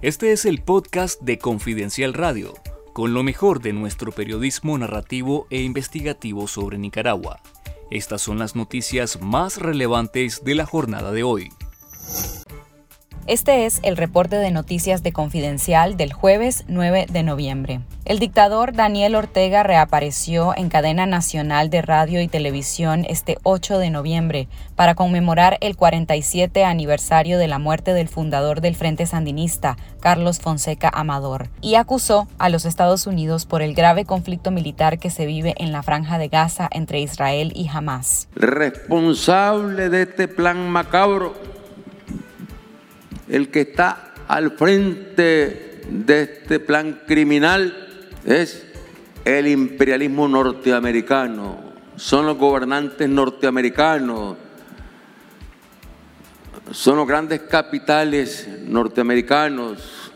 Este 0.00 0.30
es 0.30 0.44
el 0.44 0.62
podcast 0.62 1.20
de 1.22 1.38
Confidencial 1.38 2.14
Radio, 2.14 2.54
con 2.92 3.14
lo 3.14 3.24
mejor 3.24 3.60
de 3.60 3.72
nuestro 3.72 4.12
periodismo 4.12 4.78
narrativo 4.78 5.48
e 5.50 5.62
investigativo 5.62 6.46
sobre 6.46 6.78
Nicaragua. 6.78 7.40
Estas 7.90 8.22
son 8.22 8.38
las 8.38 8.54
noticias 8.54 9.20
más 9.20 9.56
relevantes 9.56 10.44
de 10.44 10.54
la 10.54 10.66
jornada 10.66 11.10
de 11.10 11.24
hoy. 11.24 11.48
Este 13.28 13.66
es 13.66 13.80
el 13.82 13.98
reporte 13.98 14.36
de 14.36 14.50
noticias 14.50 15.02
de 15.02 15.12
Confidencial 15.12 15.98
del 15.98 16.14
jueves 16.14 16.64
9 16.66 17.08
de 17.10 17.22
noviembre. 17.22 17.80
El 18.06 18.20
dictador 18.20 18.72
Daniel 18.72 19.14
Ortega 19.14 19.62
reapareció 19.62 20.56
en 20.56 20.70
cadena 20.70 21.04
nacional 21.04 21.68
de 21.68 21.82
radio 21.82 22.22
y 22.22 22.28
televisión 22.28 23.04
este 23.06 23.36
8 23.42 23.80
de 23.80 23.90
noviembre 23.90 24.48
para 24.76 24.94
conmemorar 24.94 25.58
el 25.60 25.76
47 25.76 26.64
aniversario 26.64 27.36
de 27.36 27.48
la 27.48 27.58
muerte 27.58 27.92
del 27.92 28.08
fundador 28.08 28.62
del 28.62 28.76
Frente 28.76 29.04
Sandinista, 29.04 29.76
Carlos 30.00 30.38
Fonseca 30.38 30.90
Amador, 30.90 31.50
y 31.60 31.74
acusó 31.74 32.28
a 32.38 32.48
los 32.48 32.64
Estados 32.64 33.06
Unidos 33.06 33.44
por 33.44 33.60
el 33.60 33.74
grave 33.74 34.06
conflicto 34.06 34.50
militar 34.50 34.98
que 34.98 35.10
se 35.10 35.26
vive 35.26 35.52
en 35.58 35.70
la 35.70 35.82
franja 35.82 36.16
de 36.16 36.28
Gaza 36.28 36.66
entre 36.72 37.00
Israel 37.00 37.52
y 37.54 37.68
Hamas. 37.68 38.26
Responsable 38.34 39.90
de 39.90 40.04
este 40.04 40.28
plan 40.28 40.70
macabro 40.70 41.34
el 43.28 43.50
que 43.50 43.62
está 43.62 44.12
al 44.26 44.52
frente 44.52 45.82
de 45.90 46.22
este 46.22 46.60
plan 46.60 47.02
criminal 47.06 47.88
es 48.24 48.66
el 49.24 49.46
imperialismo 49.48 50.28
norteamericano, 50.28 51.58
son 51.96 52.26
los 52.26 52.36
gobernantes 52.36 53.08
norteamericanos, 53.08 54.36
son 56.70 56.96
los 56.96 57.06
grandes 57.06 57.40
capitales 57.42 58.48
norteamericanos, 58.66 60.12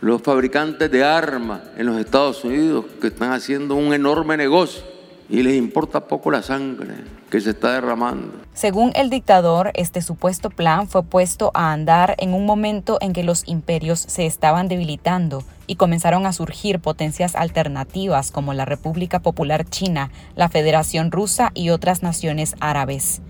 los 0.00 0.22
fabricantes 0.22 0.90
de 0.90 1.04
armas 1.04 1.62
en 1.76 1.86
los 1.86 1.98
Estados 1.98 2.44
Unidos 2.44 2.86
que 3.00 3.08
están 3.08 3.32
haciendo 3.32 3.74
un 3.74 3.92
enorme 3.92 4.36
negocio 4.36 4.99
y 5.30 5.42
les 5.42 5.54
importa 5.54 6.06
poco 6.06 6.30
la 6.30 6.42
sangre 6.42 6.94
que 7.30 7.40
se 7.40 7.50
está 7.50 7.72
derramando. 7.72 8.32
Según 8.52 8.90
el 8.96 9.10
dictador, 9.10 9.70
este 9.74 10.02
supuesto 10.02 10.50
plan 10.50 10.88
fue 10.88 11.04
puesto 11.04 11.52
a 11.54 11.72
andar 11.72 12.16
en 12.18 12.34
un 12.34 12.44
momento 12.44 12.98
en 13.00 13.12
que 13.12 13.22
los 13.22 13.46
imperios 13.46 14.00
se 14.00 14.26
estaban 14.26 14.66
debilitando 14.66 15.44
y 15.68 15.76
comenzaron 15.76 16.26
a 16.26 16.32
surgir 16.32 16.80
potencias 16.80 17.36
alternativas 17.36 18.32
como 18.32 18.52
la 18.54 18.64
República 18.64 19.20
Popular 19.20 19.64
China, 19.64 20.10
la 20.34 20.48
Federación 20.48 21.12
Rusa 21.12 21.52
y 21.54 21.70
otras 21.70 22.02
naciones 22.02 22.56
árabes. 22.58 23.22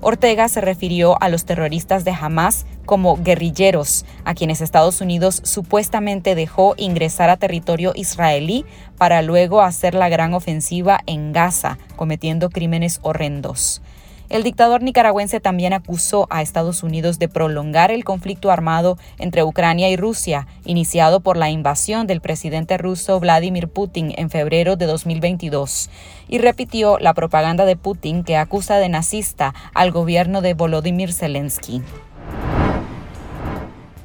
Ortega 0.00 0.48
se 0.48 0.60
refirió 0.60 1.20
a 1.20 1.28
los 1.28 1.44
terroristas 1.44 2.04
de 2.04 2.12
Hamas 2.12 2.66
como 2.86 3.16
guerrilleros, 3.16 4.04
a 4.24 4.34
quienes 4.34 4.60
Estados 4.60 5.00
Unidos 5.00 5.40
supuestamente 5.44 6.34
dejó 6.36 6.74
ingresar 6.76 7.30
a 7.30 7.36
territorio 7.36 7.92
israelí 7.96 8.64
para 8.96 9.22
luego 9.22 9.60
hacer 9.60 9.94
la 9.94 10.08
gran 10.08 10.34
ofensiva 10.34 11.00
en 11.06 11.32
Gaza, 11.32 11.78
cometiendo 11.96 12.48
crímenes 12.48 13.00
horrendos. 13.02 13.82
El 14.28 14.42
dictador 14.42 14.82
nicaragüense 14.82 15.40
también 15.40 15.72
acusó 15.72 16.26
a 16.28 16.42
Estados 16.42 16.82
Unidos 16.82 17.18
de 17.18 17.28
prolongar 17.28 17.90
el 17.90 18.04
conflicto 18.04 18.50
armado 18.50 18.98
entre 19.18 19.42
Ucrania 19.42 19.88
y 19.88 19.96
Rusia, 19.96 20.46
iniciado 20.66 21.20
por 21.20 21.38
la 21.38 21.48
invasión 21.48 22.06
del 22.06 22.20
presidente 22.20 22.76
ruso 22.76 23.18
Vladimir 23.20 23.68
Putin 23.68 24.12
en 24.18 24.28
febrero 24.28 24.76
de 24.76 24.84
2022, 24.84 25.88
y 26.28 26.38
repitió 26.38 26.98
la 26.98 27.14
propaganda 27.14 27.64
de 27.64 27.76
Putin 27.76 28.22
que 28.22 28.36
acusa 28.36 28.76
de 28.76 28.90
nazista 28.90 29.54
al 29.72 29.92
gobierno 29.92 30.42
de 30.42 30.52
Volodymyr 30.52 31.14
Zelensky. 31.14 31.82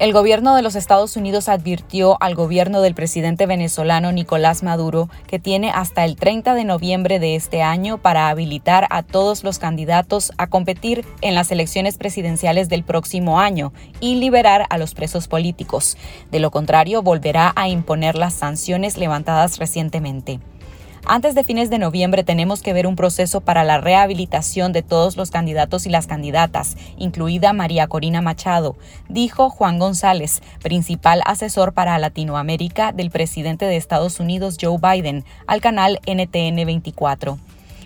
El 0.04 0.12
gobierno 0.12 0.54
de 0.54 0.62
los 0.62 0.76
Estados 0.76 1.16
Unidos 1.16 1.48
advirtió 1.48 2.18
al 2.22 2.36
gobierno 2.36 2.82
del 2.82 2.94
presidente 2.94 3.46
venezolano 3.46 4.12
Nicolás 4.12 4.62
Maduro 4.62 5.08
que 5.28 5.40
tiene 5.40 5.72
hasta 5.72 6.04
el 6.04 6.18
30 6.18 6.56
de 6.56 6.66
noviembre 6.66 7.20
de 7.20 7.38
este 7.38 7.62
año 7.62 7.98
para 8.00 8.28
habilitar 8.28 8.86
a 8.90 9.04
todos 9.04 9.46
los 9.46 9.60
candidatos 9.60 10.34
a 10.38 10.48
competir 10.48 11.06
en 11.22 11.36
las 11.36 11.52
elecciones 11.54 11.98
presidenciales 11.98 12.68
del 12.68 12.84
próximo 12.84 13.40
año 13.40 13.72
y 14.02 14.16
liberar 14.16 14.66
a 14.70 14.78
los 14.78 14.94
presos 14.94 15.30
políticos. 15.30 15.96
De 16.32 16.42
lo 16.42 16.52
contrario, 16.52 17.02
volverá 17.02 17.54
a 17.56 17.70
imponer 17.70 18.16
las 18.16 18.34
sanciones 18.34 18.98
levantadas 18.98 19.58
recientemente. 19.58 20.42
Antes 21.06 21.36
de 21.36 21.44
fines 21.44 21.70
de 21.70 21.80
noviembre 21.80 22.24
tenemos 22.24 22.62
que 22.62 22.72
ver 22.72 22.88
un 22.88 22.96
proceso 22.96 23.42
para 23.42 23.66
la 23.66 23.78
rehabilitación 23.78 24.72
de 24.72 24.84
todos 24.84 25.18
los 25.18 25.32
candidatos 25.32 25.86
y 25.86 25.90
las 25.90 26.08
candidatas, 26.08 26.78
incluida 26.98 27.52
María 27.52 27.88
Corina 27.88 28.22
Machado, 28.22 28.78
dijo 29.10 29.50
Juan 29.50 29.80
González, 29.80 30.42
principal 30.62 31.22
asesor 31.26 31.74
para 31.74 31.98
Latinoamérica 31.98 32.94
del 32.94 33.12
presidente 33.12 33.66
de 33.66 33.76
Estados 33.76 34.22
Unidos 34.22 34.58
Joe 34.60 34.78
Biden, 34.82 35.26
al 35.46 35.60
canal 35.60 36.00
NTN 36.08 36.66
24. 36.66 37.38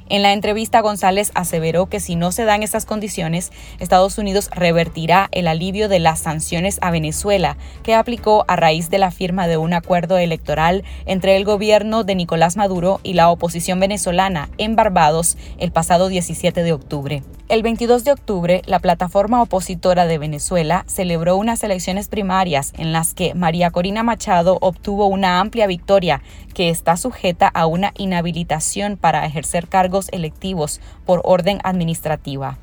En 0.09 0.21
la 0.21 0.31
entrevista, 0.31 0.79
González 0.79 1.31
aseveró 1.35 1.87
que 1.87 1.99
si 1.99 2.15
no 2.15 2.31
se 2.31 2.45
dan 2.45 2.63
esas 2.63 2.85
condiciones, 2.85 3.51
Estados 3.79 4.17
Unidos 4.17 4.49
revertirá 4.53 5.27
el 5.33 5.49
alivio 5.49 5.89
de 5.89 5.99
las 5.99 6.19
sanciones 6.19 6.77
a 6.81 6.91
Venezuela, 6.91 7.57
que 7.83 7.93
aplicó 7.93 8.45
a 8.47 8.55
raíz 8.55 8.89
de 8.89 8.99
la 8.99 9.11
firma 9.11 9.47
de 9.47 9.57
un 9.57 9.73
acuerdo 9.73 10.17
electoral 10.17 10.85
entre 11.05 11.35
el 11.35 11.43
gobierno 11.43 12.05
de 12.05 12.15
Nicolás 12.15 12.55
Maduro 12.55 13.01
y 13.03 13.13
la 13.13 13.29
oposición 13.29 13.81
venezolana 13.81 14.49
en 14.57 14.77
Barbados 14.77 15.37
el 15.57 15.71
pasado 15.71 16.07
17 16.07 16.63
de 16.63 16.71
octubre. 16.71 17.23
El 17.49 17.63
22 17.63 18.03
de 18.03 18.11
octubre, 18.11 18.61
la 18.65 18.79
plataforma 18.79 19.41
opositora 19.41 20.05
de 20.05 20.17
Venezuela 20.17 20.83
celebró 20.85 21.37
unas 21.37 21.63
elecciones 21.63 22.09
primarias 22.09 22.73
en 22.77 22.91
las 22.91 23.13
que 23.13 23.35
María 23.35 23.71
Corina 23.71 24.03
Machado 24.03 24.57
obtuvo 24.59 25.07
una 25.07 25.39
amplia 25.39 25.65
victoria 25.65 26.21
que 26.53 26.69
está 26.69 26.97
sujeta 26.97 27.47
a 27.47 27.65
una 27.65 27.93
inhabilitación 27.97 28.97
para 28.97 29.25
ejercer 29.25 29.69
electivos 30.11 30.79
por 31.05 31.21
orden 31.23 31.59
administrativa. 31.63 32.57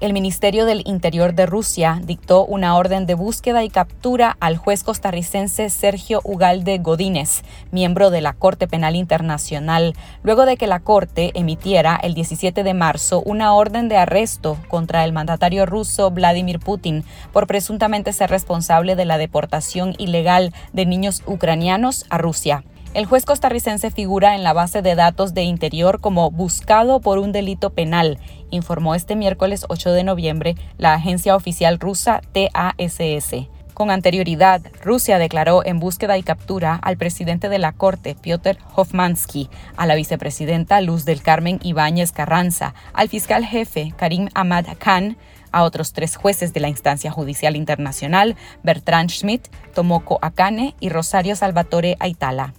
El 0.00 0.12
Ministerio 0.12 0.64
del 0.64 0.84
Interior 0.86 1.34
de 1.34 1.44
Rusia 1.44 2.00
dictó 2.04 2.44
una 2.44 2.76
orden 2.76 3.04
de 3.04 3.14
búsqueda 3.14 3.64
y 3.64 3.68
captura 3.68 4.36
al 4.38 4.56
juez 4.56 4.84
costarricense 4.84 5.70
Sergio 5.70 6.20
Ugalde 6.22 6.78
Godínez, 6.78 7.42
miembro 7.72 8.10
de 8.10 8.20
la 8.20 8.32
Corte 8.32 8.68
Penal 8.68 8.94
Internacional, 8.94 9.94
luego 10.22 10.46
de 10.46 10.56
que 10.56 10.68
la 10.68 10.78
Corte 10.78 11.32
emitiera 11.34 11.98
el 12.00 12.14
17 12.14 12.62
de 12.62 12.74
marzo 12.74 13.24
una 13.26 13.52
orden 13.54 13.88
de 13.88 13.96
arresto 13.96 14.56
contra 14.68 15.04
el 15.04 15.12
mandatario 15.12 15.66
ruso 15.66 16.12
Vladimir 16.12 16.60
Putin 16.60 17.02
por 17.32 17.48
presuntamente 17.48 18.12
ser 18.12 18.30
responsable 18.30 18.94
de 18.94 19.04
la 19.04 19.18
deportación 19.18 19.96
ilegal 19.98 20.54
de 20.72 20.86
niños 20.86 21.24
ucranianos 21.26 22.06
a 22.08 22.18
Rusia. 22.18 22.62
El 22.94 23.04
juez 23.04 23.26
costarricense 23.26 23.90
figura 23.90 24.34
en 24.34 24.42
la 24.42 24.54
base 24.54 24.80
de 24.80 24.94
datos 24.94 25.34
de 25.34 25.42
Interior 25.42 26.00
como 26.00 26.30
buscado 26.30 27.00
por 27.00 27.18
un 27.18 27.32
delito 27.32 27.70
penal, 27.70 28.18
informó 28.50 28.94
este 28.94 29.14
miércoles 29.14 29.66
8 29.68 29.92
de 29.92 30.04
noviembre 30.04 30.54
la 30.78 30.94
agencia 30.94 31.36
oficial 31.36 31.78
rusa 31.78 32.22
TASS. 32.32 33.46
Con 33.74 33.90
anterioridad, 33.90 34.62
Rusia 34.82 35.18
declaró 35.18 35.64
en 35.64 35.78
búsqueda 35.78 36.18
y 36.18 36.22
captura 36.22 36.80
al 36.82 36.96
presidente 36.96 37.48
de 37.48 37.58
la 37.58 37.72
Corte, 37.72 38.16
Piotr 38.20 38.58
Hofmansky, 38.74 39.50
a 39.76 39.86
la 39.86 39.94
vicepresidenta 39.94 40.80
Luz 40.80 41.04
del 41.04 41.22
Carmen 41.22 41.60
Ibáñez 41.62 42.10
Carranza, 42.10 42.74
al 42.94 43.08
fiscal 43.08 43.44
jefe 43.44 43.92
Karim 43.96 44.30
Ahmad 44.34 44.64
Khan, 44.78 45.16
a 45.52 45.62
otros 45.62 45.92
tres 45.92 46.16
jueces 46.16 46.52
de 46.54 46.60
la 46.60 46.68
instancia 46.68 47.12
judicial 47.12 47.54
internacional, 47.54 48.34
Bertrand 48.64 49.10
Schmidt, 49.10 49.46
Tomoko 49.74 50.18
Akane 50.22 50.74
y 50.80 50.88
Rosario 50.88 51.36
Salvatore 51.36 51.96
Aitala. 52.00 52.54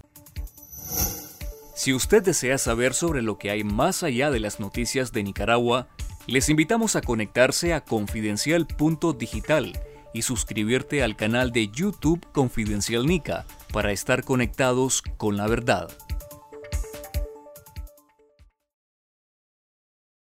Si 1.79 1.93
usted 1.93 2.21
desea 2.21 2.57
saber 2.57 2.93
sobre 2.93 3.21
lo 3.21 3.37
que 3.37 3.51
hay 3.51 3.63
más 3.63 4.03
allá 4.03 4.31
de 4.31 4.41
las 4.41 4.59
noticias 4.59 5.13
de 5.13 5.23
Nicaragua, 5.23 5.87
les 6.27 6.49
invitamos 6.49 6.97
a 6.97 7.01
conectarse 7.01 7.73
a 7.73 7.85
confidencial.digital 7.85 9.79
y 10.13 10.21
suscribirte 10.23 11.03
al 11.03 11.15
canal 11.15 11.53
de 11.53 11.69
YouTube 11.69 12.19
Confidencial 12.33 13.05
Nica 13.05 13.45
para 13.71 13.93
estar 13.93 14.25
conectados 14.25 15.01
con 15.15 15.37
la 15.37 15.47
verdad. 15.47 15.89